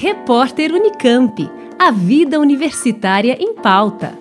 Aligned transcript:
Repórter 0.00 0.72
Unicamp. 0.72 1.50
A 1.76 1.90
vida 1.90 2.38
universitária 2.38 3.36
em 3.40 3.52
pauta. 3.52 4.16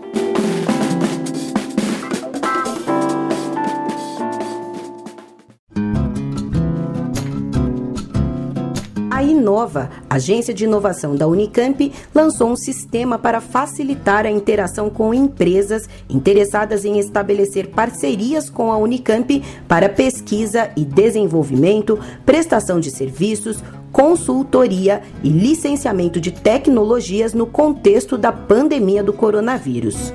A 9.12 9.22
Inova, 9.22 9.92
agência 10.10 10.52
de 10.52 10.64
inovação 10.64 11.16
da 11.16 11.28
Unicamp, 11.28 11.94
lançou 12.14 12.50
um 12.50 12.56
sistema 12.56 13.20
para 13.20 13.40
facilitar 13.40 14.26
a 14.26 14.32
interação 14.32 14.90
com 14.90 15.14
empresas 15.14 15.88
interessadas 16.10 16.86
em 16.86 16.98
estabelecer 16.98 17.68
parcerias 17.68 18.50
com 18.50 18.72
a 18.72 18.78
Unicamp 18.78 19.44
para 19.68 19.90
pesquisa 19.90 20.72
e 20.76 20.84
desenvolvimento, 20.84 22.00
prestação 22.26 22.80
de 22.80 22.90
serviços, 22.90 23.64
consultoria 23.92 25.02
e 25.24 25.30
licenciamento 25.30 26.20
de 26.20 26.32
tecnologias 26.32 27.34
no 27.34 27.46
contexto 27.46 28.18
da 28.18 28.32
pandemia 28.32 29.04
do 29.04 29.14
coronavírus. 29.14 30.14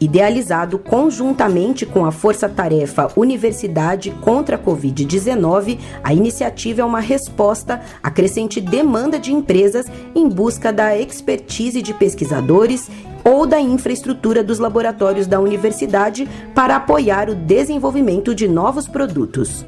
Idealizado 0.00 0.78
conjuntamente 0.78 1.84
com 1.84 2.06
a 2.06 2.10
Força 2.10 2.48
Tarefa 2.48 3.12
Universidade 3.14 4.10
contra 4.22 4.56
a 4.56 4.58
Covid-19, 4.58 5.78
a 6.02 6.14
iniciativa 6.14 6.80
é 6.80 6.84
uma 6.84 7.00
resposta 7.00 7.82
à 8.02 8.10
crescente 8.10 8.62
demanda 8.62 9.18
de 9.18 9.30
empresas 9.30 9.84
em 10.14 10.26
busca 10.26 10.72
da 10.72 10.96
expertise 10.96 11.82
de 11.82 11.92
pesquisadores 11.92 12.90
ou 13.22 13.46
da 13.46 13.60
infraestrutura 13.60 14.42
dos 14.42 14.58
laboratórios 14.58 15.26
da 15.26 15.38
universidade 15.38 16.26
para 16.54 16.76
apoiar 16.76 17.28
o 17.28 17.34
desenvolvimento 17.34 18.34
de 18.34 18.48
novos 18.48 18.88
produtos. 18.88 19.66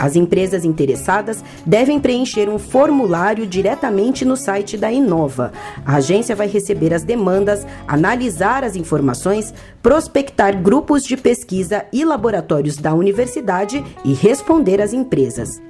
As 0.00 0.14
empresas 0.14 0.64
interessadas 0.64 1.42
devem 1.66 1.98
preencher 1.98 2.48
um 2.48 2.58
formulário 2.58 3.46
diretamente 3.46 4.24
no 4.24 4.36
site 4.36 4.76
da 4.76 4.92
Inova. 4.92 5.52
A 5.84 5.96
agência 5.96 6.36
vai 6.36 6.46
receber 6.46 6.94
as 6.94 7.02
demandas, 7.02 7.66
analisar 7.86 8.62
as 8.62 8.76
informações, 8.76 9.52
prospectar 9.82 10.60
grupos 10.62 11.02
de 11.02 11.16
pesquisa 11.16 11.84
e 11.92 12.04
laboratórios 12.04 12.76
da 12.76 12.94
universidade 12.94 13.84
e 14.04 14.12
responder 14.14 14.80
às 14.80 14.92
empresas. 14.92 15.60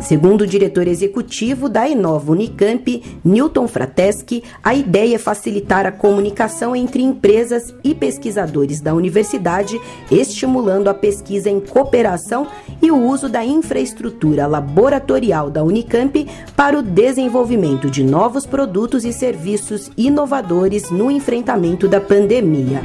Segundo 0.00 0.42
o 0.42 0.46
diretor 0.46 0.86
executivo 0.86 1.68
da 1.68 1.88
Inova 1.88 2.32
Unicamp, 2.32 3.02
Newton 3.24 3.66
Frateschi, 3.66 4.44
a 4.62 4.74
ideia 4.74 5.16
é 5.16 5.18
facilitar 5.18 5.86
a 5.86 5.92
comunicação 5.92 6.74
entre 6.74 7.02
empresas 7.02 7.74
e 7.82 7.94
pesquisadores 7.94 8.80
da 8.80 8.94
universidade, 8.94 9.80
estimulando 10.10 10.88
a 10.88 10.94
pesquisa 10.94 11.50
em 11.50 11.60
cooperação 11.60 12.46
e 12.80 12.90
o 12.90 12.96
uso 12.96 13.28
da 13.28 13.44
infraestrutura 13.44 14.46
laboratorial 14.46 15.50
da 15.50 15.64
Unicamp 15.64 16.26
para 16.54 16.78
o 16.78 16.82
desenvolvimento 16.82 17.90
de 17.90 18.04
novos 18.04 18.46
produtos 18.46 19.04
e 19.04 19.12
serviços 19.12 19.90
inovadores 19.96 20.90
no 20.90 21.10
enfrentamento 21.10 21.88
da 21.88 22.00
pandemia 22.00 22.80